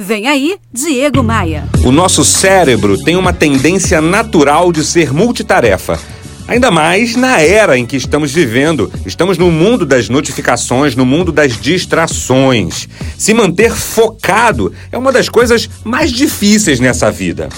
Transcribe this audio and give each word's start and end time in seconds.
Vem 0.00 0.28
aí, 0.28 0.54
Diego 0.72 1.24
Maia. 1.24 1.64
O 1.84 1.90
nosso 1.90 2.24
cérebro 2.24 2.96
tem 3.02 3.16
uma 3.16 3.32
tendência 3.32 4.00
natural 4.00 4.70
de 4.70 4.84
ser 4.84 5.12
multitarefa. 5.12 5.98
Ainda 6.46 6.70
mais 6.70 7.16
na 7.16 7.40
era 7.40 7.76
em 7.76 7.84
que 7.84 7.96
estamos 7.96 8.30
vivendo. 8.30 8.92
Estamos 9.04 9.36
no 9.36 9.50
mundo 9.50 9.84
das 9.84 10.08
notificações, 10.08 10.94
no 10.94 11.04
mundo 11.04 11.32
das 11.32 11.60
distrações. 11.60 12.88
Se 13.18 13.34
manter 13.34 13.74
focado 13.74 14.72
é 14.92 14.96
uma 14.96 15.10
das 15.10 15.28
coisas 15.28 15.68
mais 15.82 16.12
difíceis 16.12 16.78
nessa 16.78 17.10
vida. 17.10 17.48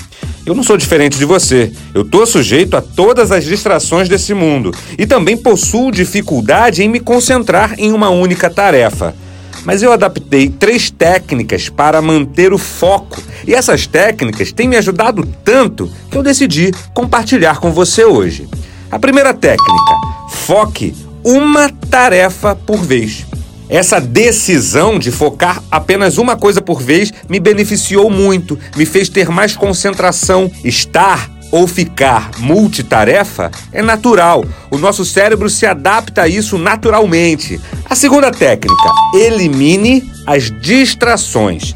Eu 0.47 0.55
não 0.55 0.63
sou 0.63 0.79
diferente 0.79 1.19
de 1.19 1.27
você. 1.27 1.71
Eu 1.93 2.05
tô 2.07 2.25
sujeito 2.25 2.75
a 2.75 2.81
todas 2.81 3.31
as 3.31 3.45
distrações 3.45 4.09
desse 4.09 4.33
mundo 4.33 4.75
e 4.97 5.07
também 5.07 5.37
possuo 5.37 5.93
dificuldade 5.93 6.83
em 6.83 6.89
me 6.89 7.01
concentrar 7.01 7.75
em 7.77 7.93
uma 7.93 8.09
única 8.09 8.49
tarefa 8.49 9.15
mas 9.65 9.83
eu 9.83 9.93
adaptei 9.93 10.49
três 10.49 10.91
técnicas 10.91 11.69
para 11.69 12.01
manter 12.01 12.53
o 12.53 12.59
foco. 12.59 13.21
E 13.47 13.55
essas 13.55 13.87
técnicas 13.87 14.53
têm 14.53 14.69
me 14.69 14.77
ajudado 14.77 15.27
tanto 15.45 15.91
que 16.11 16.17
eu 16.17 16.23
decidi 16.23 16.73
compartilhar 16.95 17.59
com 17.59 17.73
você 17.73 18.05
hoje. 18.05 18.49
A 18.91 18.99
primeira 18.99 19.33
técnica: 19.33 19.95
foque 20.31 20.95
uma 21.23 21.69
tarefa 21.69 22.55
por 22.55 22.79
vez. 22.79 23.27
Essa 23.69 24.01
decisão 24.01 24.99
de 24.99 25.13
focar 25.13 25.63
apenas 25.71 26.19
uma 26.19 26.37
coisa 26.37 26.61
por 26.61 26.83
vez 26.83 27.13
me 27.29 27.39
beneficiou 27.39 28.11
muito, 28.11 28.59
me 28.77 28.85
fez 28.85 29.09
ter 29.09 29.29
mais 29.29 29.55
concentração, 29.55 30.51
estar 30.65 31.31
ou 31.51 31.67
ficar 31.67 32.31
multitarefa 32.39 33.51
é 33.73 33.83
natural. 33.83 34.45
O 34.71 34.79
nosso 34.79 35.05
cérebro 35.05 35.49
se 35.51 35.67
adapta 35.67 36.23
a 36.23 36.29
isso 36.29 36.57
naturalmente. 36.59 37.61
A 37.89 37.95
segunda 37.95 38.31
técnica: 38.31 38.91
elimine 39.15 40.11
as 40.27 40.51
distrações. 40.61 41.75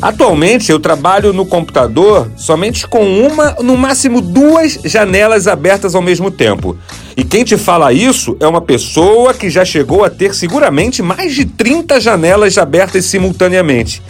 Atualmente 0.00 0.70
eu 0.70 0.78
trabalho 0.78 1.32
no 1.32 1.46
computador 1.46 2.30
somente 2.36 2.86
com 2.86 3.02
uma, 3.18 3.52
no 3.62 3.78
máximo 3.78 4.20
duas 4.20 4.78
janelas 4.84 5.46
abertas 5.46 5.94
ao 5.94 6.02
mesmo 6.02 6.30
tempo. 6.30 6.76
E 7.16 7.24
quem 7.24 7.44
te 7.44 7.56
fala 7.56 7.94
isso 7.94 8.36
é 8.38 8.46
uma 8.46 8.60
pessoa 8.60 9.32
que 9.32 9.48
já 9.48 9.64
chegou 9.64 10.04
a 10.04 10.10
ter 10.10 10.34
seguramente 10.34 11.02
mais 11.02 11.34
de 11.34 11.46
30 11.46 11.98
janelas 11.98 12.58
abertas 12.58 13.06
simultaneamente. 13.06 14.02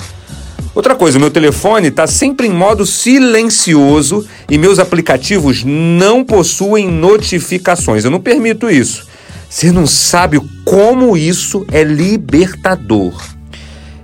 Outra 0.76 0.94
coisa, 0.94 1.18
meu 1.18 1.30
telefone 1.30 1.88
está 1.88 2.06
sempre 2.06 2.46
em 2.46 2.52
modo 2.52 2.84
silencioso 2.84 4.28
e 4.46 4.58
meus 4.58 4.78
aplicativos 4.78 5.64
não 5.64 6.22
possuem 6.22 6.86
notificações. 6.86 8.04
Eu 8.04 8.10
não 8.10 8.20
permito 8.20 8.68
isso. 8.68 9.06
Você 9.48 9.72
não 9.72 9.86
sabe 9.86 10.38
como 10.66 11.16
isso 11.16 11.64
é 11.72 11.82
libertador. 11.82 13.35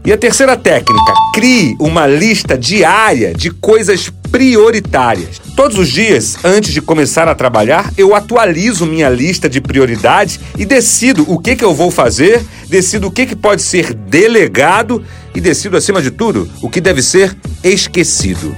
E 0.05 0.13
a 0.13 0.19
terceira 0.19 0.57
técnica: 0.57 1.13
crie 1.33 1.77
uma 1.79 2.07
lista 2.07 2.59
diária 2.59 3.33
de 3.33 3.51
coisas 3.51 4.13
prioritárias. 4.31 5.41
Todos 5.55 5.79
os 5.79 5.89
dias, 5.89 6.37
antes 6.43 6.73
de 6.73 6.81
começar 6.81 7.29
a 7.29 7.35
trabalhar, 7.35 7.93
eu 7.97 8.15
atualizo 8.15 8.87
minha 8.87 9.09
lista 9.09 9.49
de 9.49 9.61
prioridades 9.61 10.41
e 10.59 10.65
decido 10.65 11.25
o 11.31 11.39
que, 11.39 11.55
que 11.55 11.65
eu 11.65 11.75
vou 11.75 11.91
fazer, 11.91 12.43
decido 12.69 13.07
o 13.07 13.11
que, 13.11 13.27
que 13.27 13.37
pode 13.37 13.63
ser 13.63 13.95
delegado 13.95 15.05
e 15.35 15.41
decido, 15.41 15.77
acima 15.77 16.03
de 16.03 16.11
tudo, 16.11 16.51
o 16.61 16.69
que 16.69 16.81
deve 16.81 17.03
ser 17.03 17.37
esquecido. 17.63 18.57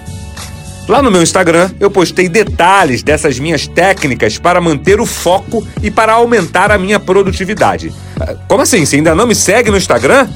Lá 0.86 1.02
no 1.02 1.10
meu 1.10 1.22
Instagram, 1.22 1.70
eu 1.80 1.90
postei 1.90 2.28
detalhes 2.28 3.02
dessas 3.02 3.38
minhas 3.38 3.66
técnicas 3.66 4.38
para 4.38 4.60
manter 4.60 5.00
o 5.00 5.06
foco 5.06 5.66
e 5.82 5.90
para 5.90 6.12
aumentar 6.12 6.70
a 6.70 6.78
minha 6.78 7.00
produtividade. 7.00 7.92
Ah, 8.20 8.34
como 8.46 8.62
assim? 8.62 8.84
Você 8.84 8.96
ainda 8.96 9.14
não 9.14 9.26
me 9.26 9.34
segue 9.34 9.70
no 9.70 9.78
Instagram? 9.78 10.28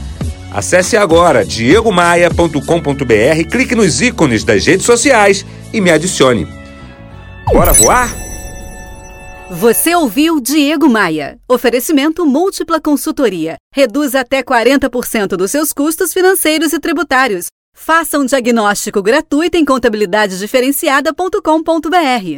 Acesse 0.51 0.97
agora 0.97 1.45
diegomaia.com.br, 1.45 3.51
clique 3.51 3.75
nos 3.75 4.01
ícones 4.01 4.45
das 4.45 4.65
redes 4.67 4.87
sociais 4.87 5.45
e 5.73 5.81
me 5.81 5.91
adicione. 5.91 6.47
Bora 7.53 7.73
voar? 7.73 8.15
Você 9.51 9.95
ouviu 9.95 10.39
Diego 10.41 10.91
Maia. 10.91 11.39
Oferecimento 11.49 12.27
múltipla 12.27 12.79
consultoria. 12.81 13.57
Reduz 13.75 14.15
até 14.15 14.43
40% 14.43 15.29
dos 15.29 15.51
seus 15.51 15.73
custos 15.73 16.13
financeiros 16.13 16.75
e 16.75 16.79
tributários. 16.79 17.47
Faça 17.75 18.19
um 18.19 18.27
diagnóstico 18.27 19.03
gratuito 19.03 19.57
em 19.57 19.65
contabilidadediferenciada.com.br. 19.65 22.37